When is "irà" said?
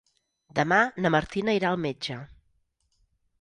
1.59-1.69